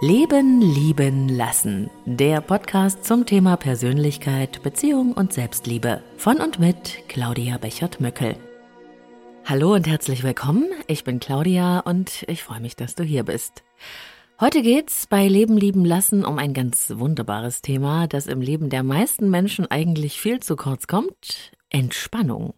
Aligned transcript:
Leben, 0.00 0.60
Lieben, 0.60 1.28
Lassen. 1.28 1.90
Der 2.04 2.40
Podcast 2.40 3.04
zum 3.04 3.26
Thema 3.26 3.56
Persönlichkeit, 3.56 4.62
Beziehung 4.62 5.12
und 5.12 5.32
Selbstliebe. 5.32 6.04
Von 6.16 6.36
und 6.36 6.60
mit 6.60 7.08
Claudia 7.08 7.58
Bechert-Möckel. 7.58 8.36
Hallo 9.44 9.74
und 9.74 9.88
herzlich 9.88 10.22
willkommen. 10.22 10.66
Ich 10.86 11.02
bin 11.02 11.18
Claudia 11.18 11.80
und 11.80 12.24
ich 12.28 12.44
freue 12.44 12.60
mich, 12.60 12.76
dass 12.76 12.94
du 12.94 13.02
hier 13.02 13.24
bist. 13.24 13.64
Heute 14.38 14.62
geht's 14.62 15.08
bei 15.08 15.26
Leben, 15.26 15.56
Lieben, 15.56 15.84
Lassen 15.84 16.24
um 16.24 16.38
ein 16.38 16.54
ganz 16.54 16.92
wunderbares 16.94 17.60
Thema, 17.60 18.06
das 18.06 18.28
im 18.28 18.40
Leben 18.40 18.70
der 18.70 18.84
meisten 18.84 19.30
Menschen 19.30 19.68
eigentlich 19.68 20.20
viel 20.20 20.38
zu 20.38 20.54
kurz 20.54 20.86
kommt. 20.86 21.50
Entspannung. 21.70 22.54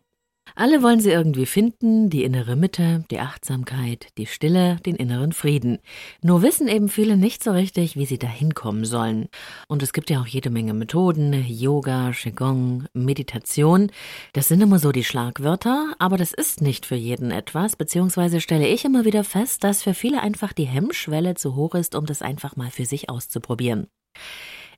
Alle 0.60 0.82
wollen 0.82 1.00
sie 1.00 1.08
irgendwie 1.08 1.46
finden, 1.46 2.10
die 2.10 2.22
innere 2.22 2.54
Mitte, 2.54 3.02
die 3.10 3.18
Achtsamkeit, 3.18 4.08
die 4.18 4.26
Stille, 4.26 4.76
den 4.84 4.94
inneren 4.94 5.32
Frieden. 5.32 5.78
Nur 6.20 6.42
wissen 6.42 6.68
eben 6.68 6.90
viele 6.90 7.16
nicht 7.16 7.42
so 7.42 7.52
richtig, 7.52 7.96
wie 7.96 8.04
sie 8.04 8.18
da 8.18 8.26
hinkommen 8.26 8.84
sollen. 8.84 9.28
Und 9.68 9.82
es 9.82 9.94
gibt 9.94 10.10
ja 10.10 10.20
auch 10.20 10.26
jede 10.26 10.50
Menge 10.50 10.74
Methoden, 10.74 11.32
Yoga, 11.48 12.10
Qigong, 12.10 12.84
Meditation. 12.92 13.90
Das 14.34 14.48
sind 14.48 14.60
immer 14.60 14.78
so 14.78 14.92
die 14.92 15.02
Schlagwörter, 15.02 15.94
aber 15.98 16.18
das 16.18 16.34
ist 16.34 16.60
nicht 16.60 16.84
für 16.84 16.94
jeden 16.94 17.30
etwas, 17.30 17.76
beziehungsweise 17.76 18.42
stelle 18.42 18.68
ich 18.68 18.84
immer 18.84 19.06
wieder 19.06 19.24
fest, 19.24 19.64
dass 19.64 19.82
für 19.82 19.94
viele 19.94 20.20
einfach 20.20 20.52
die 20.52 20.66
Hemmschwelle 20.66 21.36
zu 21.36 21.56
hoch 21.56 21.74
ist, 21.74 21.94
um 21.94 22.04
das 22.04 22.20
einfach 22.20 22.56
mal 22.56 22.70
für 22.70 22.84
sich 22.84 23.08
auszuprobieren. 23.08 23.86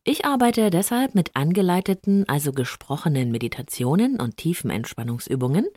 Ich 0.04 0.24
arbeite 0.24 0.70
deshalb 0.70 1.14
mit 1.14 1.36
angeleiteten, 1.36 2.28
also 2.28 2.50
gesprochenen 2.50 3.30
Meditationen 3.30 4.20
und 4.20 4.36
tiefen 4.36 4.68
Entspannungsübungen. 4.68 5.68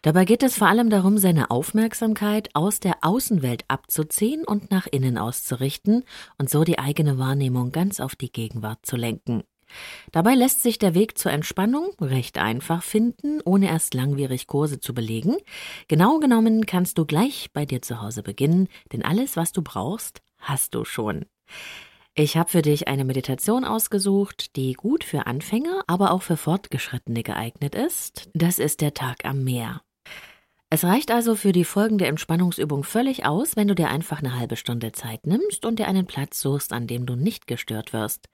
Dabei 0.00 0.24
geht 0.24 0.42
es 0.42 0.56
vor 0.56 0.68
allem 0.68 0.88
darum, 0.88 1.18
seine 1.18 1.50
Aufmerksamkeit 1.50 2.48
aus 2.54 2.80
der 2.80 2.96
Außenwelt 3.02 3.66
abzuziehen 3.68 4.44
und 4.44 4.70
nach 4.70 4.86
innen 4.86 5.18
auszurichten 5.18 6.04
und 6.38 6.48
so 6.48 6.64
die 6.64 6.78
eigene 6.78 7.18
Wahrnehmung 7.18 7.70
ganz 7.70 8.00
auf 8.00 8.16
die 8.16 8.32
Gegenwart 8.32 8.78
zu 8.86 8.96
lenken. 8.96 9.42
Dabei 10.10 10.34
lässt 10.34 10.62
sich 10.62 10.78
der 10.78 10.94
Weg 10.94 11.18
zur 11.18 11.32
Entspannung 11.32 11.90
recht 12.00 12.38
einfach 12.38 12.82
finden, 12.82 13.42
ohne 13.44 13.68
erst 13.68 13.92
langwierig 13.92 14.46
Kurse 14.46 14.80
zu 14.80 14.94
belegen. 14.94 15.36
Genau 15.86 16.18
genommen 16.18 16.64
kannst 16.64 16.96
du 16.96 17.04
gleich 17.04 17.50
bei 17.52 17.66
dir 17.66 17.82
zu 17.82 18.00
Hause 18.00 18.22
beginnen, 18.22 18.68
denn 18.92 19.04
alles, 19.04 19.36
was 19.36 19.52
du 19.52 19.60
brauchst, 19.60 20.22
hast 20.38 20.74
du 20.74 20.86
schon. 20.86 21.26
Ich 22.18 22.38
habe 22.38 22.48
für 22.48 22.62
dich 22.62 22.88
eine 22.88 23.04
Meditation 23.04 23.66
ausgesucht, 23.66 24.56
die 24.56 24.72
gut 24.72 25.04
für 25.04 25.26
Anfänger, 25.26 25.84
aber 25.86 26.12
auch 26.12 26.22
für 26.22 26.38
Fortgeschrittene 26.38 27.22
geeignet 27.22 27.74
ist. 27.74 28.30
Das 28.32 28.58
ist 28.58 28.80
der 28.80 28.94
Tag 28.94 29.26
am 29.26 29.44
Meer. 29.44 29.82
Es 30.70 30.82
reicht 30.82 31.10
also 31.10 31.34
für 31.34 31.52
die 31.52 31.64
folgende 31.64 32.06
Entspannungsübung 32.06 32.84
völlig 32.84 33.26
aus, 33.26 33.54
wenn 33.54 33.68
du 33.68 33.74
dir 33.74 33.88
einfach 33.88 34.20
eine 34.20 34.34
halbe 34.34 34.56
Stunde 34.56 34.92
Zeit 34.92 35.26
nimmst 35.26 35.66
und 35.66 35.78
dir 35.78 35.88
einen 35.88 36.06
Platz 36.06 36.40
suchst, 36.40 36.72
an 36.72 36.86
dem 36.86 37.04
du 37.04 37.16
nicht 37.16 37.46
gestört 37.46 37.92
wirst. 37.92 38.30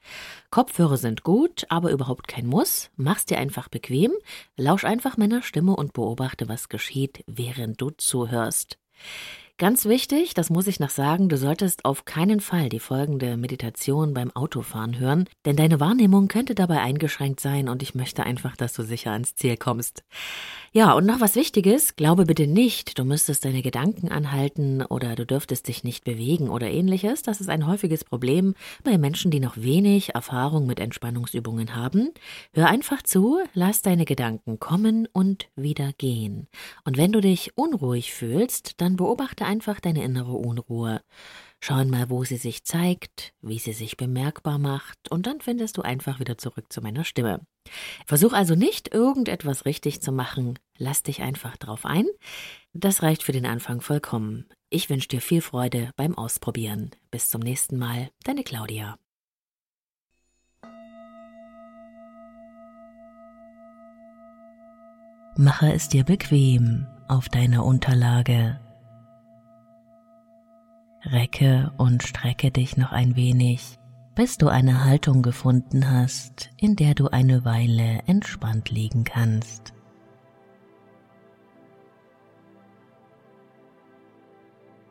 Kopfhörer 0.52 0.96
sind 0.96 1.24
gut, 1.24 1.66
aber 1.68 1.90
überhaupt 1.90 2.28
kein 2.28 2.46
Muss. 2.46 2.88
Mach's 2.94 3.26
dir 3.26 3.38
einfach 3.38 3.68
bequem, 3.68 4.12
lausch 4.56 4.84
einfach 4.84 5.16
meiner 5.16 5.42
Stimme 5.42 5.74
und 5.74 5.92
beobachte, 5.92 6.48
was 6.48 6.68
geschieht, 6.68 7.24
während 7.26 7.80
du 7.80 7.90
zuhörst. 7.90 8.78
Ganz 9.62 9.84
wichtig, 9.84 10.34
das 10.34 10.50
muss 10.50 10.66
ich 10.66 10.80
noch 10.80 10.90
sagen, 10.90 11.28
du 11.28 11.36
solltest 11.36 11.84
auf 11.84 12.04
keinen 12.04 12.40
Fall 12.40 12.68
die 12.68 12.80
folgende 12.80 13.36
Meditation 13.36 14.12
beim 14.12 14.32
Autofahren 14.32 14.98
hören, 14.98 15.28
denn 15.44 15.54
deine 15.54 15.78
Wahrnehmung 15.78 16.26
könnte 16.26 16.56
dabei 16.56 16.80
eingeschränkt 16.80 17.38
sein 17.38 17.68
und 17.68 17.80
ich 17.80 17.94
möchte 17.94 18.24
einfach, 18.24 18.56
dass 18.56 18.72
du 18.72 18.82
sicher 18.82 19.12
ans 19.12 19.36
Ziel 19.36 19.56
kommst. 19.56 20.02
Ja, 20.74 20.94
und 20.94 21.04
noch 21.04 21.20
was 21.20 21.36
Wichtiges, 21.36 21.96
glaube 21.96 22.24
bitte 22.24 22.46
nicht, 22.46 22.98
du 22.98 23.04
müsstest 23.04 23.44
deine 23.44 23.60
Gedanken 23.60 24.08
anhalten 24.08 24.82
oder 24.82 25.14
du 25.14 25.26
dürftest 25.26 25.68
dich 25.68 25.84
nicht 25.84 26.02
bewegen 26.02 26.48
oder 26.48 26.70
ähnliches. 26.70 27.20
Das 27.20 27.42
ist 27.42 27.50
ein 27.50 27.66
häufiges 27.66 28.04
Problem 28.04 28.54
bei 28.82 28.96
Menschen, 28.96 29.30
die 29.30 29.38
noch 29.38 29.58
wenig 29.58 30.14
Erfahrung 30.14 30.66
mit 30.66 30.80
Entspannungsübungen 30.80 31.76
haben. 31.76 32.10
Hör 32.54 32.68
einfach 32.68 33.02
zu, 33.02 33.38
lass 33.52 33.82
deine 33.82 34.06
Gedanken 34.06 34.58
kommen 34.58 35.06
und 35.12 35.46
wieder 35.56 35.92
gehen. 35.98 36.48
Und 36.84 36.96
wenn 36.96 37.12
du 37.12 37.20
dich 37.20 37.52
unruhig 37.54 38.14
fühlst, 38.14 38.80
dann 38.80 38.96
beobachte 38.96 39.44
einfach 39.52 39.80
deine 39.80 40.02
innere 40.02 40.32
Unruhe. 40.32 41.02
Schau 41.60 41.84
mal, 41.84 42.10
wo 42.10 42.24
sie 42.24 42.38
sich 42.38 42.64
zeigt, 42.64 43.34
wie 43.42 43.58
sie 43.58 43.74
sich 43.74 43.96
bemerkbar 43.96 44.58
macht, 44.58 45.10
und 45.10 45.26
dann 45.26 45.40
findest 45.40 45.76
du 45.76 45.82
einfach 45.82 46.18
wieder 46.18 46.38
zurück 46.38 46.72
zu 46.72 46.80
meiner 46.80 47.04
Stimme. 47.04 47.40
Versuch 48.06 48.32
also 48.32 48.54
nicht, 48.54 48.92
irgendetwas 48.92 49.66
richtig 49.66 50.00
zu 50.00 50.10
machen. 50.10 50.58
Lass 50.78 51.02
dich 51.02 51.20
einfach 51.20 51.56
drauf 51.58 51.84
ein. 51.84 52.06
Das 52.72 53.02
reicht 53.02 53.22
für 53.22 53.32
den 53.32 53.46
Anfang 53.46 53.80
vollkommen. 53.80 54.46
Ich 54.70 54.88
wünsche 54.88 55.08
dir 55.08 55.20
viel 55.20 55.42
Freude 55.42 55.90
beim 55.96 56.16
Ausprobieren. 56.16 56.90
Bis 57.10 57.28
zum 57.28 57.42
nächsten 57.42 57.78
Mal, 57.78 58.10
deine 58.24 58.42
Claudia. 58.42 58.96
Mache 65.36 65.72
es 65.72 65.88
dir 65.88 66.04
bequem 66.04 66.86
auf 67.08 67.28
deiner 67.28 67.64
Unterlage. 67.64 68.61
Recke 71.04 71.72
und 71.78 72.02
strecke 72.02 72.50
dich 72.50 72.76
noch 72.76 72.92
ein 72.92 73.16
wenig 73.16 73.78
bis 74.14 74.36
du 74.36 74.48
eine 74.48 74.84
Haltung 74.84 75.22
gefunden 75.22 75.90
hast, 75.90 76.50
in 76.58 76.76
der 76.76 76.94
du 76.94 77.08
eine 77.08 77.44
Weile 77.44 78.02
entspannt 78.06 78.70
liegen 78.70 79.04
kannst. 79.04 79.72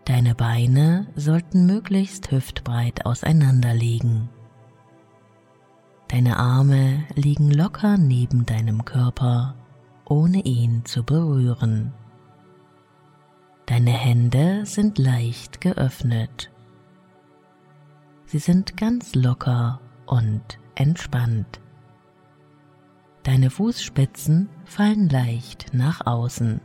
Deine 0.06 0.34
Beine 0.34 1.08
sollten 1.16 1.68
möglichst 1.68 2.32
hüftbreit 2.32 3.06
auseinander 3.06 3.74
liegen. 3.74 4.30
Deine 6.08 6.38
Arme 6.38 7.06
liegen 7.16 7.52
locker 7.52 7.98
neben 7.98 8.46
deinem 8.46 8.84
Körper, 8.84 9.56
ohne 10.06 10.44
ihn 10.44 10.84
zu 10.84 11.04
berühren. 11.04 11.94
Deine 13.72 13.92
Hände 13.92 14.66
sind 14.66 14.98
leicht 14.98 15.62
geöffnet 15.62 16.52
Sie 18.26 18.40
sind 18.40 18.76
ganz 18.76 19.16
locker 19.16 19.80
und 20.06 20.59
entspannt. 20.76 21.62
Deine 23.24 23.50
Fußspitzen 23.50 24.50
fallen 24.66 25.08
leicht 25.08 25.74
nach 25.74 26.06
außen. 26.06 26.60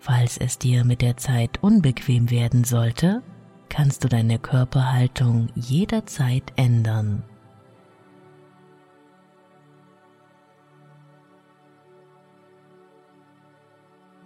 Falls 0.00 0.38
es 0.38 0.58
dir 0.58 0.84
mit 0.84 1.02
der 1.02 1.16
Zeit 1.16 1.62
unbequem 1.62 2.30
werden 2.30 2.64
sollte, 2.64 3.22
kannst 3.68 4.02
du 4.02 4.08
deine 4.08 4.40
Körperhaltung 4.40 5.50
jederzeit 5.54 6.52
ändern. 6.56 7.22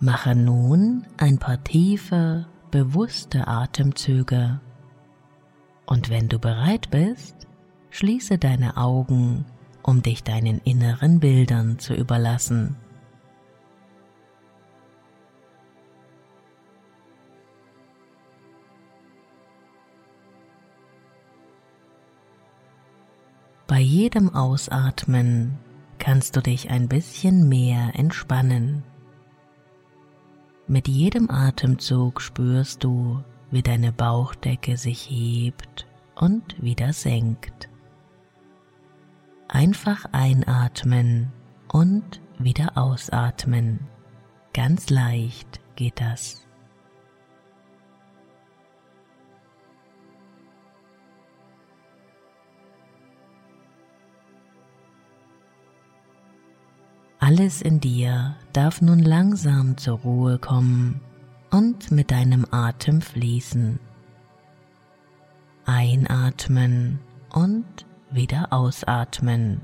Mache 0.03 0.35
nun 0.35 1.07
ein 1.19 1.39
paar 1.39 1.63
tiefe, 1.63 2.47
bewusste 2.71 3.47
Atemzüge 3.47 4.61
und 5.85 6.09
wenn 6.09 6.29
du 6.29 6.39
bereit 6.39 6.89
bist, 6.91 7.35
schließe 7.91 8.39
deine 8.39 8.77
Augen, 8.77 9.45
um 9.83 10.03
dich 10.03 10.23
deinen 10.23 10.61
inneren 10.61 11.21
Bildern 11.21 11.79
zu 11.81 11.95
überlassen. 11.95 12.77
Bei 23.67 23.81
jedem 23.81 24.35
Ausatmen 24.35 25.59
kannst 25.99 26.37
du 26.37 26.41
dich 26.41 26.71
ein 26.71 26.89
bisschen 26.89 27.49
mehr 27.49 27.91
entspannen. 27.95 28.85
Mit 30.71 30.87
jedem 30.87 31.33
Atemzug 31.33 32.23
spürst 32.23 32.85
du, 32.85 33.25
wie 33.51 33.61
deine 33.61 33.91
Bauchdecke 33.91 34.77
sich 34.77 35.11
hebt 35.11 35.85
und 36.15 36.63
wieder 36.63 36.93
senkt. 36.93 37.69
Einfach 39.49 40.05
einatmen 40.13 41.33
und 41.73 42.21
wieder 42.39 42.79
ausatmen. 42.79 43.81
Ganz 44.55 44.91
leicht 44.91 45.59
geht 45.75 46.01
das. 46.01 46.47
Alles 57.31 57.63
in 57.63 57.79
dir 57.79 58.35
darf 58.53 58.83
nun 58.83 58.99
langsam 58.99 59.77
zur 59.77 60.01
Ruhe 60.01 60.41
kommen 60.41 61.01
und 61.53 61.93
mit 61.93 62.11
deinem 62.11 62.45
Atem 62.51 63.01
fließen. 63.01 63.79
Einatmen 65.65 66.99
und 67.33 67.87
wieder 68.11 68.53
ausatmen. 68.53 69.61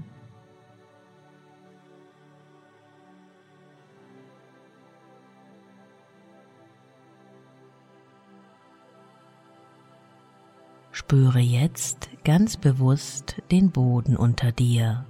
Spüre 10.92 11.40
jetzt 11.40 12.10
ganz 12.22 12.56
bewusst 12.56 13.42
den 13.50 13.72
Boden 13.72 14.16
unter 14.16 14.52
dir 14.52 15.04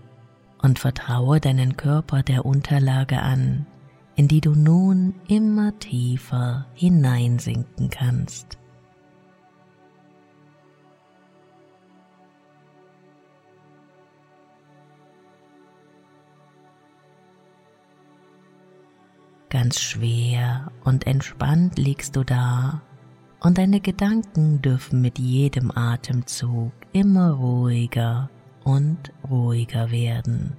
und 0.62 0.78
vertraue 0.78 1.40
deinen 1.40 1.76
Körper 1.76 2.22
der 2.22 2.44
Unterlage 2.44 3.20
an, 3.20 3.66
in 4.14 4.28
die 4.28 4.40
du 4.40 4.52
nun 4.54 5.14
immer 5.28 5.78
tiefer 5.78 6.66
hineinsinken 6.74 7.90
kannst. 7.90 8.58
Ganz 19.48 19.80
schwer 19.80 20.70
und 20.84 21.06
entspannt 21.06 21.78
liegst 21.78 22.16
du 22.16 22.24
da 22.24 22.82
und 23.40 23.58
deine 23.58 23.80
Gedanken 23.80 24.60
dürfen 24.60 25.00
mit 25.00 25.18
jedem 25.18 25.70
Atemzug 25.70 26.72
immer 26.92 27.30
ruhiger 27.30 28.28
und 28.66 29.12
ruhiger 29.30 29.92
werden. 29.92 30.56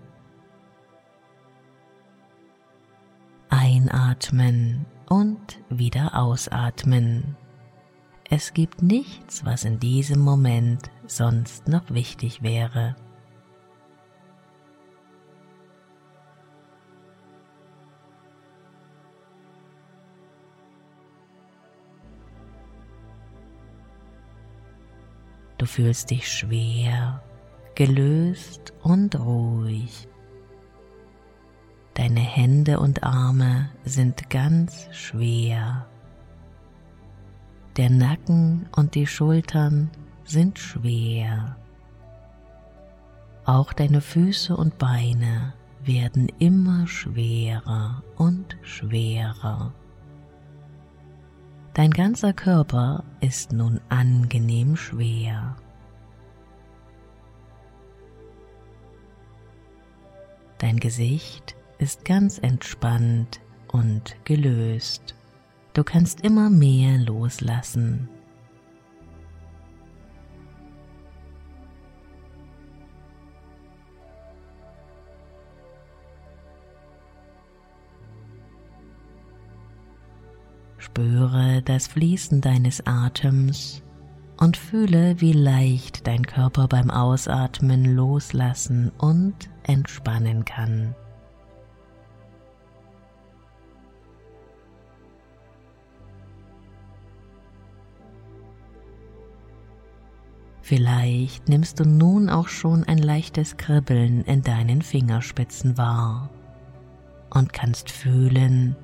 Einatmen 3.50 4.86
und 5.10 5.60
wieder 5.70 6.18
ausatmen. 6.18 7.36
Es 8.30 8.54
gibt 8.54 8.82
nichts, 8.82 9.44
was 9.44 9.66
in 9.66 9.80
diesem 9.80 10.22
Moment 10.22 10.90
sonst 11.06 11.68
noch 11.68 11.90
wichtig 11.92 12.42
wäre. 12.42 12.96
Du 25.58 25.66
fühlst 25.66 26.12
dich 26.12 26.32
schwer, 26.32 27.22
gelöst 27.78 28.74
und 28.82 29.20
ruhig. 29.20 30.08
Deine 31.94 32.22
Hände 32.22 32.80
und 32.80 33.04
Arme 33.04 33.70
sind 33.86 34.32
ganz 34.32 34.88
schwer. 34.92 35.86
Der 37.78 37.92
Nacken 37.92 38.68
und 38.76 38.96
die 38.96 39.06
Schultern 39.06 39.92
sind 40.24 40.58
schwer. 40.58 41.56
Auch 43.46 43.74
deine 43.74 44.02
Füße 44.02 44.58
und 44.58 44.80
Beine 44.80 45.54
werden 45.84 46.30
immer 46.40 46.88
schwerer 46.88 48.02
und 48.16 48.58
schwerer. 48.64 49.72
Dein 51.76 51.92
ganzer 51.92 52.34
Körper 52.34 53.04
ist 53.22 53.54
nun 53.54 53.80
angenehm 53.90 54.76
schwer. 54.76 55.58
Dein 60.60 60.80
Gesicht 60.80 61.56
ist 61.78 62.04
ganz 62.04 62.40
entspannt 62.40 63.42
und 63.68 64.16
gelöst. 64.24 65.16
Du 65.74 65.84
kannst 65.84 66.22
immer 66.22 66.50
mehr 66.50 66.98
loslassen. 66.98 68.10
Spüre 80.80 81.62
das 81.62 81.86
Fließen 81.86 82.42
deines 82.42 82.82
Atems 82.88 83.84
und 84.38 84.58
fühle, 84.58 85.20
wie 85.20 85.34
leicht 85.34 86.08
dein 86.08 86.26
Körper 86.26 86.68
beim 86.68 86.90
Ausatmen 86.90 87.84
loslassen 87.96 88.92
und 88.98 89.50
entspannen 89.64 90.46
kann. 90.46 90.96
Vielleicht 100.62 101.48
nimmst 101.48 101.80
du 101.80 101.86
nun 101.86 102.30
auch 102.30 102.50
schon 102.50 102.84
ein 102.84 102.98
leichtes 102.98 103.56
Kribbeln 103.56 104.26
in 104.26 104.42
deinen 104.42 104.82
Fingerspitzen 104.82 105.78
wahr 105.78 106.30
und 107.30 107.54
kannst 107.54 107.90
fühlen, 107.90 108.76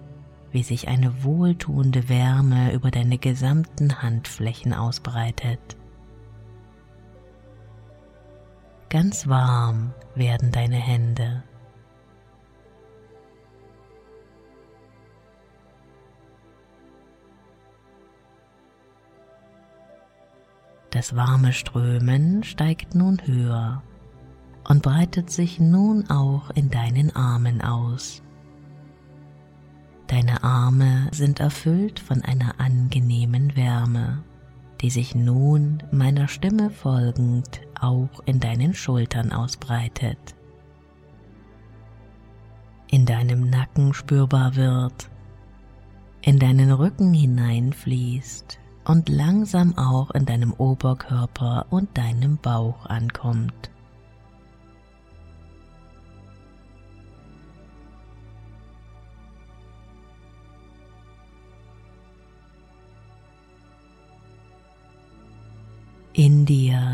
wie 0.53 0.63
sich 0.63 0.87
eine 0.87 1.23
wohltuende 1.23 2.07
Wärme 2.07 2.73
über 2.73 2.91
deine 2.91 3.17
gesamten 3.17 4.01
Handflächen 4.01 4.73
ausbreitet. 4.73 5.59
Ganz 8.89 9.27
warm 9.27 9.93
werden 10.13 10.51
deine 10.51 10.75
Hände. 10.75 11.43
Das 20.91 21.15
warme 21.15 21.53
Strömen 21.53 22.43
steigt 22.43 22.93
nun 22.93 23.19
höher 23.25 23.81
und 24.69 24.83
breitet 24.83 25.31
sich 25.31 25.59
nun 25.59 26.07
auch 26.11 26.51
in 26.51 26.69
deinen 26.69 27.15
Armen 27.15 27.61
aus. 27.61 28.21
Deine 30.07 30.43
Arme 30.43 31.07
sind 31.11 31.39
erfüllt 31.39 31.99
von 31.99 32.21
einer 32.21 32.59
angenehmen 32.59 33.55
Wärme, 33.55 34.23
die 34.81 34.89
sich 34.89 35.15
nun 35.15 35.81
meiner 35.91 36.27
Stimme 36.27 36.69
folgend 36.69 37.61
auch 37.79 38.21
in 38.25 38.39
deinen 38.39 38.73
Schultern 38.73 39.31
ausbreitet. 39.31 40.17
In 42.91 43.05
deinem 43.05 43.49
Nacken 43.49 43.93
spürbar 43.93 44.55
wird, 44.55 45.09
in 46.21 46.37
deinen 46.37 46.71
Rücken 46.71 47.13
hineinfließt 47.13 48.59
und 48.85 49.09
langsam 49.09 49.77
auch 49.77 50.11
in 50.11 50.25
deinem 50.25 50.53
Oberkörper 50.53 51.65
und 51.69 51.97
deinem 51.97 52.37
Bauch 52.37 52.85
ankommt. 52.85 53.71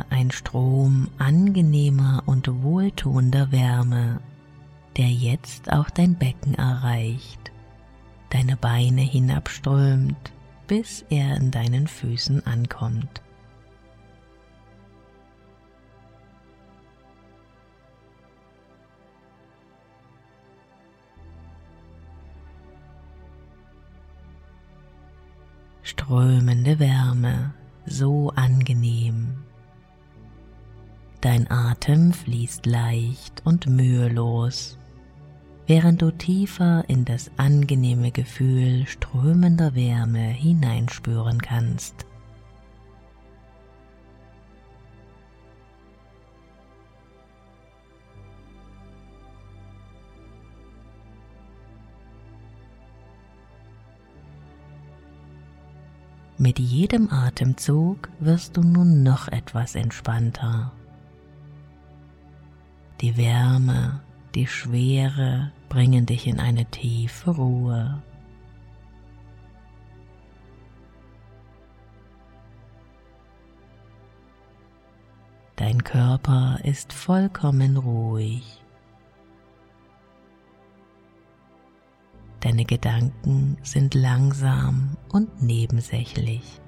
Ein 0.10 0.32
Strom 0.32 1.10
angenehmer 1.18 2.24
und 2.25 2.63
wohltuender 2.63 3.51
Wärme, 3.51 4.20
der 4.98 5.08
jetzt 5.08 5.72
auch 5.72 5.89
dein 5.89 6.16
Becken 6.16 6.56
erreicht, 6.56 7.51
deine 8.30 8.58
Beine 8.58 9.01
hinabströmt, 9.01 10.32
bis 10.68 11.06
er 11.10 11.36
in 11.38 11.51
deinen 11.51 11.88
Füßen 11.88 12.46
ankommt. 12.46 13.22
Strömende 25.82 26.78
Wärme 26.80 27.54
so 27.86 28.32
angenehm. 28.36 29.49
Dein 31.22 31.52
Atem 31.52 32.14
fließt 32.14 32.66
leicht 32.66 33.42
und 33.44 33.68
mühelos, 33.68 34.78
während 35.68 36.02
du 36.02 36.12
tiefer 36.12 36.86
in 36.88 37.04
das 37.04 37.30
angenehme 37.36 38.12
Gefühl 38.12 38.88
strömender 38.88 39.76
Wärme 39.76 40.30
hineinspüren 40.30 41.42
kannst. 41.42 42.06
Mit 56.38 56.58
jedem 56.58 57.12
Atemzug 57.12 58.08
wirst 58.22 58.56
du 58.56 58.62
nun 58.62 59.04
noch 59.04 59.28
etwas 59.28 59.76
entspannter. 59.76 60.72
Die 63.01 63.15
Wärme, 63.15 64.01
die 64.36 64.46
Schwere 64.46 65.53
bringen 65.70 66.06
dich 66.06 66.27
in 66.27 66.39
eine 66.39 66.65
tiefe 66.65 67.32
Ruhe. 67.32 68.03
Dein 75.56 75.84
Körper 75.84 76.60
ist 76.63 76.91
vollkommen 76.91 77.77
ruhig. 77.77 78.63
Deine 82.41 82.65
Gedanken 82.65 83.58
sind 83.63 83.94
langsam 83.94 84.98
und 85.10 85.41
nebensächlich. 85.41 86.62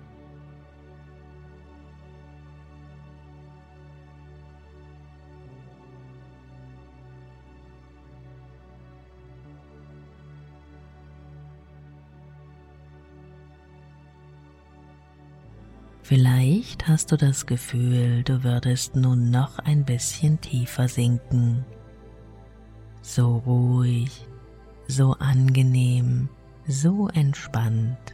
Vielleicht 16.12 16.89
hast 16.89 17.13
du 17.13 17.15
das 17.15 17.46
Gefühl, 17.46 18.22
du 18.24 18.44
würdest 18.44 18.98
nun 18.98 19.32
noch 19.32 19.60
ein 19.60 19.86
bisschen 19.86 20.41
tiefer 20.41 20.89
sinken. 20.89 21.63
So 23.01 23.38
ruhig, 23.38 24.27
so 24.89 25.13
angenehm, 25.20 26.27
so 26.68 27.08
entspannt. 27.13 28.13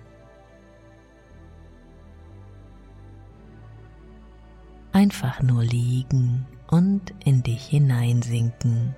Einfach 4.92 5.42
nur 5.42 5.63
liegen 5.63 6.46
und 6.68 7.16
in 7.25 7.42
dich 7.42 7.66
hineinsinken. 7.66 8.96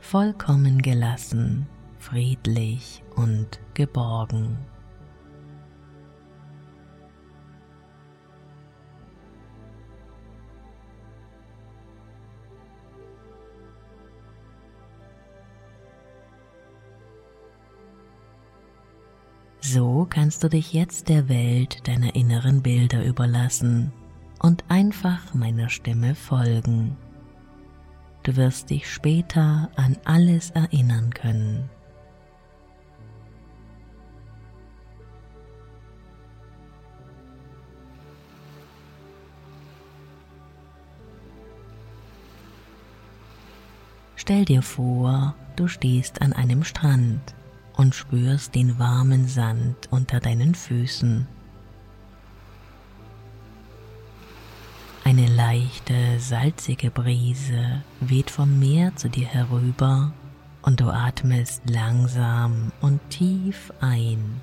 Vollkommen 0.00 0.80
gelassen, 0.80 1.66
friedlich 1.98 3.02
und 3.14 3.60
geborgen. 3.74 4.56
So 19.70 20.06
kannst 20.08 20.42
du 20.42 20.48
dich 20.48 20.72
jetzt 20.72 21.10
der 21.10 21.28
Welt 21.28 21.86
deiner 21.86 22.14
inneren 22.14 22.62
Bilder 22.62 23.04
überlassen 23.04 23.92
und 24.38 24.64
einfach 24.68 25.34
meiner 25.34 25.68
Stimme 25.68 26.14
folgen. 26.14 26.96
Du 28.22 28.34
wirst 28.36 28.70
dich 28.70 28.90
später 28.90 29.68
an 29.76 29.98
alles 30.06 30.52
erinnern 30.52 31.12
können. 31.12 31.68
Stell 44.16 44.46
dir 44.46 44.62
vor, 44.62 45.34
du 45.56 45.68
stehst 45.68 46.22
an 46.22 46.32
einem 46.32 46.64
Strand 46.64 47.34
und 47.78 47.94
spürst 47.94 48.54
den 48.54 48.78
warmen 48.78 49.28
Sand 49.28 49.88
unter 49.90 50.20
deinen 50.20 50.54
Füßen. 50.54 51.26
Eine 55.04 55.26
leichte, 55.28 56.18
salzige 56.18 56.90
Brise 56.90 57.82
weht 58.00 58.30
vom 58.30 58.58
Meer 58.58 58.94
zu 58.96 59.08
dir 59.08 59.26
herüber 59.26 60.12
und 60.60 60.80
du 60.80 60.90
atmest 60.90 61.62
langsam 61.70 62.72
und 62.82 63.00
tief 63.08 63.72
ein 63.80 64.40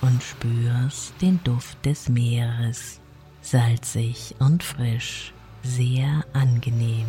und 0.00 0.22
spürst 0.22 1.20
den 1.20 1.40
Duft 1.42 1.84
des 1.84 2.08
Meeres, 2.08 3.00
salzig 3.42 4.36
und 4.38 4.62
frisch, 4.62 5.34
sehr 5.62 6.24
angenehm. 6.32 7.08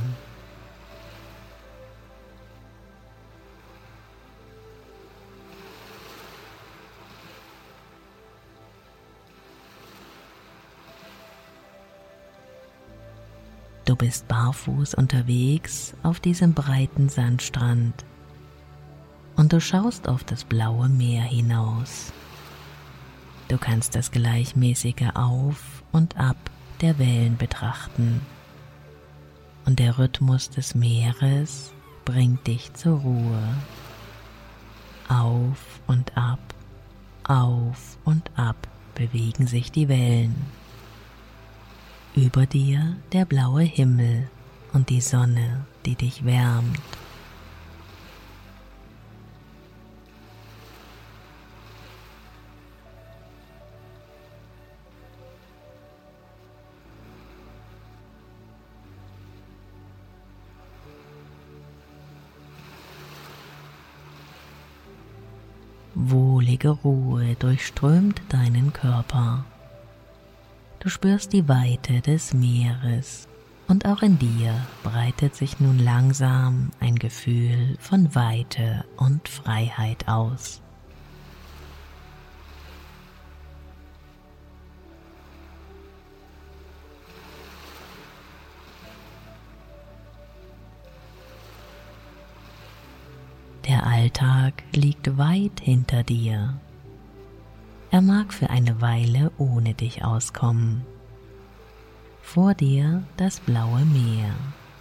Du 13.90 13.96
bist 13.96 14.28
barfuß 14.28 14.94
unterwegs 14.94 15.96
auf 16.04 16.20
diesem 16.20 16.54
breiten 16.54 17.10
Sandstrand 17.10 18.06
und 19.36 19.52
du 19.52 19.60
schaust 19.60 20.08
auf 20.08 20.24
das 20.24 20.44
blaue 20.44 20.88
Meer 20.88 21.24
hinaus. 21.24 22.14
Du 23.48 23.58
kannst 23.58 23.96
das 23.96 24.12
gleichmäßige 24.12 25.16
Auf 25.16 25.84
und 25.92 26.18
Ab 26.18 26.38
der 26.82 27.00
Wellen 27.00 27.36
betrachten 27.38 28.22
und 29.66 29.80
der 29.80 29.98
Rhythmus 29.98 30.52
des 30.52 30.76
Meeres 30.76 31.72
bringt 32.06 32.46
dich 32.46 32.72
zur 32.76 33.00
Ruhe. 33.00 33.42
Auf 35.08 35.82
und 35.88 36.16
ab, 36.16 36.54
auf 37.24 37.98
und 38.06 38.30
ab 38.36 38.68
bewegen 38.94 39.48
sich 39.48 39.72
die 39.72 39.90
Wellen 39.90 40.36
über 42.20 42.46
dir 42.46 42.98
der 43.14 43.26
blaue 43.26 43.62
Himmel 43.62 44.30
und 44.74 44.90
die 44.90 45.02
Sonne, 45.02 45.66
die 45.86 45.96
dich 45.96 46.26
wärmt. 46.26 46.80
Wohlige 65.96 66.70
Ruhe 66.70 67.36
durchströmt 67.36 68.22
deinen 68.30 68.74
Körper. 68.74 69.46
Du 70.80 70.88
spürst 70.88 71.34
die 71.34 71.50
Weite 71.50 72.00
des 72.00 72.34
Meeres 72.34 73.28
und 73.68 73.86
auch 73.86 74.02
in 74.02 74.18
dir 74.18 74.56
breitet 74.82 75.36
sich 75.36 75.60
nun 75.60 75.78
langsam 75.78 76.72
ein 76.80 76.96
Gefühl 76.96 77.76
von 77.80 78.16
Weite 78.16 78.86
und 78.96 79.28
Freiheit 79.28 80.08
aus. 80.08 80.62
Der 93.68 93.86
Alltag 93.86 94.64
liegt 94.72 95.18
weit 95.18 95.60
hinter 95.60 96.04
dir 96.04 96.58
er 97.92 98.02
mag 98.02 98.34
für 98.34 98.50
eine 98.50 98.82
Weile 98.82 99.32
ohne 99.38 99.74
dich 99.74 100.04
auskommen. 100.04 100.86
Vor 102.22 102.54
dir 102.54 103.04
das 103.18 103.40
blaue 103.40 103.86
Meer 103.86 104.34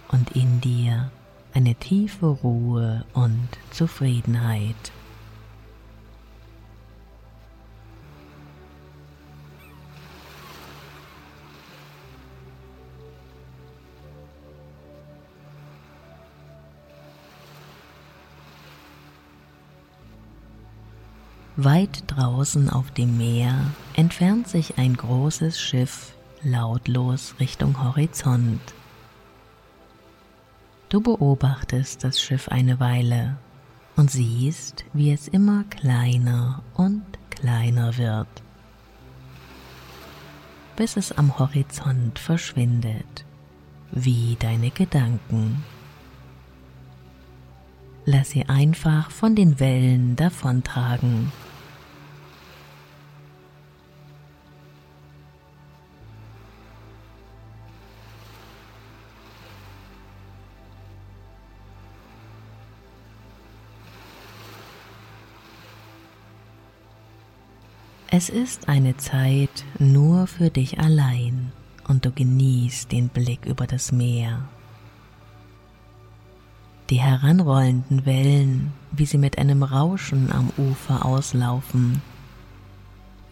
und 0.09 0.35
in 0.35 0.61
dir 0.61 1.11
eine 1.53 1.75
tiefe 1.75 2.27
Ruhe 2.27 3.05
und 3.13 3.47
Zufriedenheit. 3.71 4.91
Weit 21.61 22.05
draußen 22.07 22.69
auf 22.69 22.89
dem 22.91 23.17
Meer 23.17 23.53
entfernt 23.93 24.47
sich 24.47 24.77
ein 24.77 24.95
großes 24.95 25.59
Schiff 25.59 26.13
lautlos 26.41 27.35
Richtung 27.37 27.83
Horizont. 27.83 28.61
Du 30.87 31.01
beobachtest 31.01 32.05
das 32.05 32.21
Schiff 32.21 32.47
eine 32.47 32.79
Weile 32.79 33.35
und 33.97 34.09
siehst, 34.09 34.85
wie 34.93 35.11
es 35.11 35.27
immer 35.27 35.65
kleiner 35.65 36.63
und 36.75 37.03
kleiner 37.29 37.97
wird, 37.97 38.41
bis 40.77 40.95
es 40.95 41.11
am 41.11 41.37
Horizont 41.39 42.19
verschwindet, 42.19 43.25
wie 43.91 44.37
deine 44.39 44.71
Gedanken. 44.71 45.61
Lass 48.05 48.29
sie 48.29 48.47
einfach 48.47 49.11
von 49.11 49.35
den 49.35 49.59
Wellen 49.59 50.15
davontragen. 50.15 51.33
Es 68.19 68.27
ist 68.27 68.67
eine 68.67 68.97
Zeit 68.97 69.63
nur 69.79 70.27
für 70.27 70.49
dich 70.49 70.77
allein 70.77 71.53
und 71.87 72.03
du 72.03 72.11
genießt 72.11 72.91
den 72.91 73.07
Blick 73.07 73.45
über 73.45 73.65
das 73.65 73.93
Meer. 73.93 74.43
Die 76.89 76.99
heranrollenden 76.99 78.05
Wellen, 78.05 78.73
wie 78.91 79.05
sie 79.05 79.17
mit 79.17 79.37
einem 79.37 79.63
Rauschen 79.63 80.33
am 80.33 80.51
Ufer 80.57 81.05
auslaufen, 81.05 82.01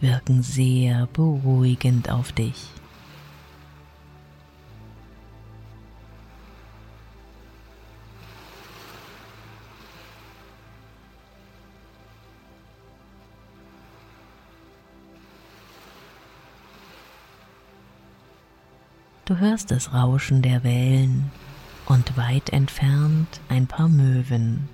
wirken 0.00 0.42
sehr 0.42 1.06
beruhigend 1.12 2.08
auf 2.08 2.32
dich. 2.32 2.68
Du 19.28 19.36
hörst 19.36 19.70
das 19.70 19.92
Rauschen 19.92 20.40
der 20.40 20.64
Wellen 20.64 21.30
und 21.84 22.16
weit 22.16 22.48
entfernt 22.48 23.42
ein 23.50 23.66
paar 23.66 23.90
Möwen. 23.90 24.70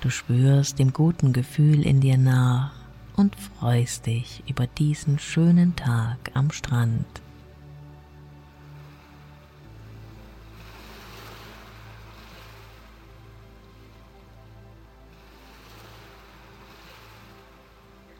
Du 0.00 0.10
spürst 0.10 0.80
dem 0.80 0.92
guten 0.92 1.32
Gefühl 1.32 1.86
in 1.86 2.00
dir 2.00 2.18
nach 2.18 2.72
und 3.14 3.36
freust 3.36 4.06
dich 4.06 4.42
über 4.48 4.66
diesen 4.66 5.20
schönen 5.20 5.76
Tag 5.76 6.16
am 6.34 6.50
Strand. 6.50 7.06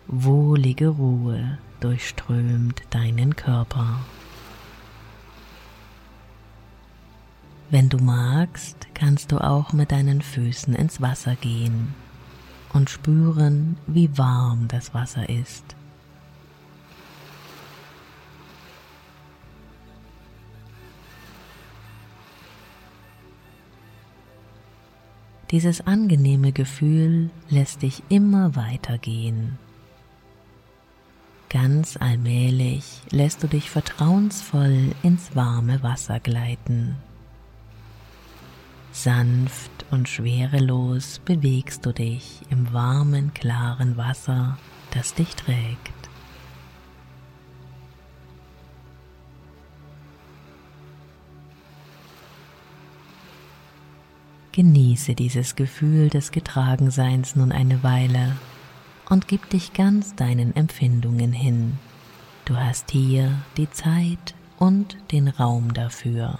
Wohlige 0.08 0.86
Ruhe 0.88 1.58
durchströmt 1.80 2.82
deinen 2.90 3.34
Körper. 3.34 3.98
Wenn 7.70 7.88
du 7.88 7.98
magst, 7.98 8.86
kannst 8.94 9.32
du 9.32 9.38
auch 9.38 9.72
mit 9.72 9.90
deinen 9.90 10.22
Füßen 10.22 10.76
ins 10.76 11.00
Wasser 11.00 11.34
gehen 11.34 11.92
und 12.72 12.88
spüren, 12.88 13.78
wie 13.88 14.16
warm 14.16 14.68
das 14.68 14.94
Wasser 14.94 15.28
ist. 15.28 15.74
Dieses 25.50 25.80
angenehme 25.84 26.52
Gefühl 26.52 27.30
lässt 27.48 27.82
dich 27.82 28.04
immer 28.08 28.54
weitergehen. 28.54 29.58
Ganz 31.56 31.96
allmählich 31.96 33.00
lässt 33.10 33.42
du 33.42 33.46
dich 33.46 33.70
vertrauensvoll 33.70 34.94
ins 35.02 35.34
warme 35.34 35.82
Wasser 35.82 36.20
gleiten. 36.20 36.96
Sanft 38.92 39.86
und 39.90 40.06
schwerelos 40.06 41.18
bewegst 41.24 41.86
du 41.86 41.94
dich 41.94 42.42
im 42.50 42.74
warmen, 42.74 43.32
klaren 43.32 43.96
Wasser, 43.96 44.58
das 44.90 45.14
dich 45.14 45.34
trägt. 45.34 46.10
Genieße 54.52 55.14
dieses 55.14 55.56
Gefühl 55.56 56.10
des 56.10 56.32
Getragenseins 56.32 57.34
nun 57.34 57.50
eine 57.50 57.82
Weile 57.82 58.36
und 59.08 59.28
gib 59.28 59.48
dich 59.50 59.72
ganz 59.72 60.14
deinen 60.14 60.54
Empfindungen 60.54 61.32
hin. 61.32 61.78
Du 62.44 62.56
hast 62.56 62.90
hier 62.90 63.32
die 63.56 63.70
Zeit 63.70 64.34
und 64.58 64.96
den 65.12 65.28
Raum 65.28 65.74
dafür. 65.74 66.38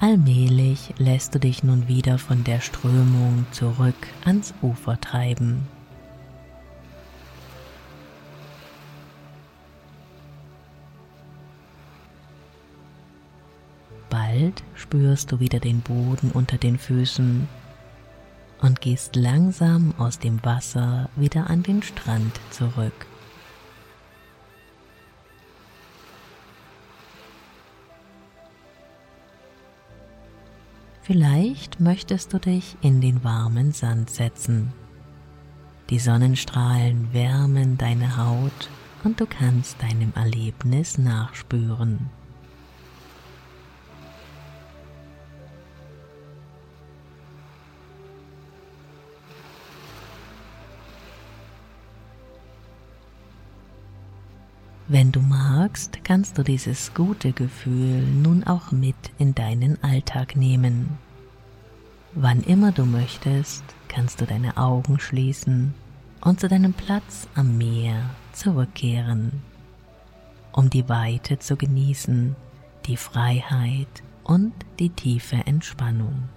Allmählich 0.00 0.94
lässt 0.98 1.34
du 1.34 1.40
dich 1.40 1.64
nun 1.64 1.88
wieder 1.88 2.18
von 2.18 2.44
der 2.44 2.60
Strömung 2.60 3.46
zurück 3.50 3.96
ans 4.24 4.54
Ufer 4.62 5.00
treiben. 5.00 5.66
Bald 14.08 14.62
spürst 14.76 15.32
du 15.32 15.40
wieder 15.40 15.58
den 15.58 15.80
Boden 15.80 16.30
unter 16.30 16.58
den 16.58 16.78
Füßen 16.78 17.48
und 18.62 18.80
gehst 18.80 19.16
langsam 19.16 19.94
aus 19.98 20.20
dem 20.20 20.44
Wasser 20.44 21.10
wieder 21.16 21.50
an 21.50 21.64
den 21.64 21.82
Strand 21.82 22.38
zurück. 22.50 23.07
Vielleicht 31.08 31.80
möchtest 31.80 32.34
du 32.34 32.38
dich 32.38 32.76
in 32.82 33.00
den 33.00 33.24
warmen 33.24 33.72
Sand 33.72 34.10
setzen. 34.10 34.74
Die 35.88 35.98
Sonnenstrahlen 35.98 37.14
wärmen 37.14 37.78
deine 37.78 38.18
Haut 38.18 38.68
und 39.04 39.18
du 39.18 39.24
kannst 39.24 39.82
deinem 39.82 40.12
Erlebnis 40.14 40.98
nachspüren. 40.98 42.10
Wenn 54.90 55.12
du 55.12 55.20
magst, 55.20 56.02
kannst 56.02 56.38
du 56.38 56.42
dieses 56.42 56.94
gute 56.94 57.32
Gefühl 57.32 58.00
nun 58.00 58.44
auch 58.44 58.72
mit 58.72 58.96
in 59.18 59.34
deinen 59.34 59.82
Alltag 59.84 60.34
nehmen. 60.34 60.96
Wann 62.14 62.40
immer 62.40 62.72
du 62.72 62.86
möchtest, 62.86 63.62
kannst 63.88 64.22
du 64.22 64.24
deine 64.24 64.56
Augen 64.56 64.98
schließen 64.98 65.74
und 66.22 66.40
zu 66.40 66.48
deinem 66.48 66.72
Platz 66.72 67.28
am 67.34 67.58
Meer 67.58 68.00
zurückkehren, 68.32 69.42
um 70.52 70.70
die 70.70 70.88
Weite 70.88 71.38
zu 71.38 71.56
genießen, 71.56 72.34
die 72.86 72.96
Freiheit 72.96 74.02
und 74.24 74.54
die 74.78 74.88
tiefe 74.88 75.36
Entspannung. 75.44 76.30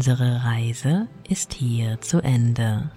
Unsere 0.00 0.44
Reise 0.44 1.08
ist 1.28 1.52
hier 1.52 2.00
zu 2.00 2.22
Ende. 2.22 2.90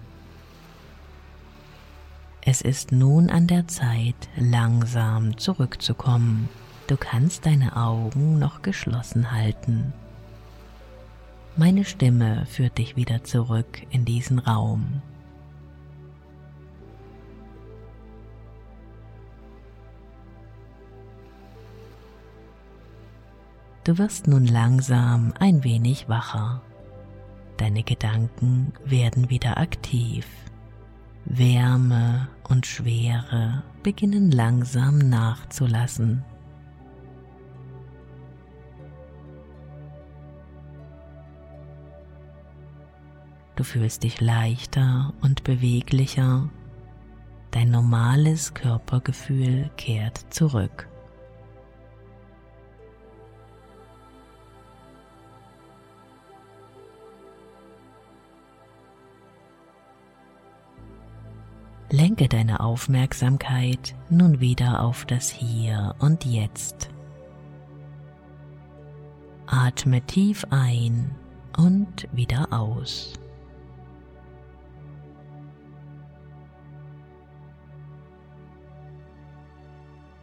Es 2.39 2.61
ist 2.61 2.93
nun 2.93 3.29
an 3.29 3.45
der 3.45 3.67
Zeit, 3.67 4.15
langsam 4.37 5.37
zurückzukommen. 5.37 6.47
Du 6.87 6.95
kannst 6.95 7.45
deine 7.45 7.75
Augen 7.75 8.39
noch 8.39 8.61
geschlossen 8.61 9.33
halten. 9.33 9.91
Meine 11.57 11.83
Stimme 11.83 12.45
führt 12.45 12.77
dich 12.77 12.95
wieder 12.95 13.25
zurück 13.25 13.81
in 13.89 14.05
diesen 14.05 14.39
Raum. 14.39 15.01
Du 23.83 23.97
wirst 23.97 24.27
nun 24.27 24.45
langsam 24.47 25.33
ein 25.37 25.65
wenig 25.65 26.07
wacher. 26.07 26.61
Deine 27.63 27.83
Gedanken 27.83 28.73
werden 28.83 29.29
wieder 29.29 29.57
aktiv. 29.57 30.27
Wärme 31.23 32.27
und 32.49 32.65
Schwere 32.65 33.63
beginnen 33.83 34.31
langsam 34.31 34.97
nachzulassen. 34.97 36.25
Du 43.55 43.63
fühlst 43.63 44.03
dich 44.03 44.19
leichter 44.19 45.13
und 45.21 45.45
beweglicher. 45.45 46.49
Dein 47.51 47.71
normales 47.71 48.53
Körpergefühl 48.53 49.71
kehrt 49.77 50.17
zurück. 50.33 50.89
Lenke 61.93 62.27
deine 62.27 62.59
Aufmerksamkeit 62.59 63.93
nun 64.09 64.39
wieder 64.39 64.81
auf 64.81 65.05
das 65.05 65.29
Hier 65.29 65.93
und 65.99 66.25
Jetzt. 66.25 66.89
Atme 69.45 70.01
tief 70.01 70.43
ein 70.49 71.13
und 71.55 72.07
wieder 72.11 72.51
aus. 72.51 73.13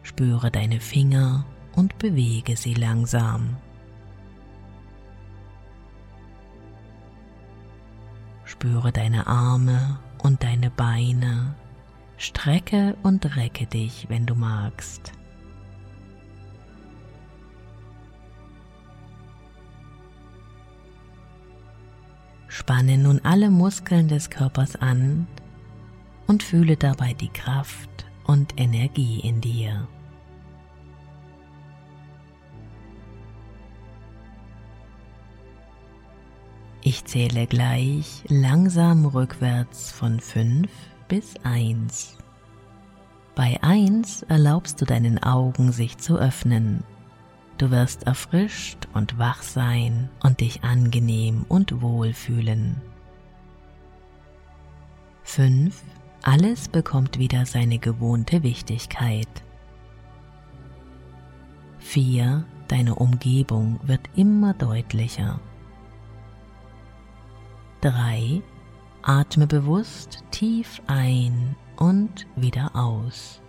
Spüre 0.03 0.51
deine 0.51 0.81
Finger 0.81 1.45
und 1.77 1.97
bewege 1.99 2.57
sie 2.57 2.73
langsam. 2.73 3.55
Spüre 8.43 8.91
deine 8.91 9.25
Arme 9.27 9.99
und 10.21 10.43
deine 10.43 10.69
Beine 10.69 11.55
Strecke 12.21 12.95
und 13.01 13.35
recke 13.35 13.65
dich, 13.65 14.05
wenn 14.07 14.27
du 14.27 14.35
magst. 14.35 15.11
Spanne 22.47 22.99
nun 22.99 23.21
alle 23.23 23.49
Muskeln 23.49 24.07
des 24.07 24.29
Körpers 24.29 24.75
an 24.75 25.25
und 26.27 26.43
fühle 26.43 26.77
dabei 26.77 27.13
die 27.13 27.29
Kraft 27.29 28.05
und 28.25 28.53
Energie 28.55 29.21
in 29.21 29.41
dir. 29.41 29.87
Ich 36.83 37.03
zähle 37.05 37.47
gleich 37.47 38.23
langsam 38.27 39.07
rückwärts 39.07 39.91
von 39.91 40.19
5 40.19 40.69
bis 41.11 41.35
1. 41.43 42.15
Bei 43.35 43.61
1 43.61 44.23
erlaubst 44.29 44.79
du 44.79 44.85
deinen 44.85 45.21
Augen 45.21 45.73
sich 45.73 45.97
zu 45.97 46.15
öffnen. 46.15 46.85
Du 47.57 47.69
wirst 47.69 48.03
erfrischt 48.03 48.87
und 48.93 49.19
wach 49.19 49.41
sein 49.41 50.09
und 50.23 50.39
dich 50.39 50.63
angenehm 50.63 51.45
und 51.49 51.81
wohl 51.81 52.13
fühlen. 52.13 52.81
5. 55.23 55.83
Alles 56.23 56.69
bekommt 56.69 57.19
wieder 57.19 57.45
seine 57.45 57.77
gewohnte 57.77 58.41
Wichtigkeit. 58.41 59.27
4. 61.79 62.45
Deine 62.69 62.95
Umgebung 62.95 63.81
wird 63.83 64.09
immer 64.15 64.53
deutlicher. 64.53 65.41
3. 67.81 68.41
Atme 69.03 69.47
bewusst 69.47 70.23
tief 70.31 70.81
ein 70.87 71.55
und 71.77 72.27
wieder 72.35 72.75
aus. 72.75 73.41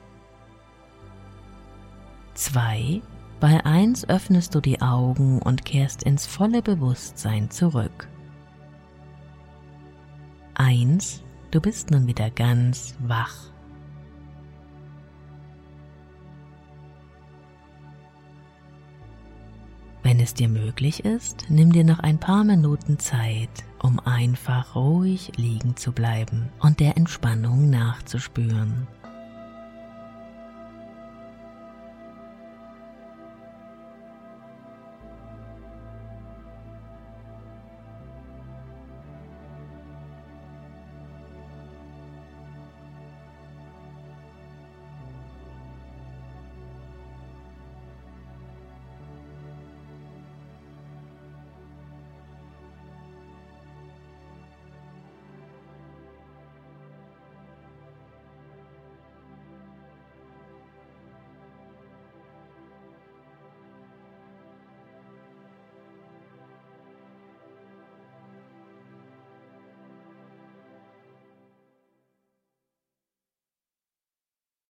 2. 2.34 3.02
Bei 3.40 3.64
1 3.64 4.08
öffnest 4.08 4.54
du 4.54 4.60
die 4.60 4.80
Augen 4.80 5.42
und 5.42 5.64
kehrst 5.64 6.04
ins 6.04 6.26
volle 6.26 6.62
Bewusstsein 6.62 7.50
zurück. 7.50 8.08
1. 10.54 11.22
Du 11.50 11.60
bist 11.60 11.90
nun 11.90 12.06
wieder 12.06 12.30
ganz 12.30 12.94
wach. 13.00 13.51
Es 20.22 20.34
dir 20.34 20.48
möglich 20.48 21.04
ist, 21.04 21.46
nimm 21.48 21.72
dir 21.72 21.84
noch 21.84 21.98
ein 21.98 22.18
paar 22.18 22.44
Minuten 22.44 22.98
Zeit, 22.98 23.50
um 23.82 23.98
einfach 24.00 24.76
ruhig 24.76 25.32
liegen 25.36 25.76
zu 25.76 25.92
bleiben 25.92 26.48
und 26.60 26.80
der 26.80 26.96
Entspannung 26.96 27.68
nachzuspüren. 27.68 28.86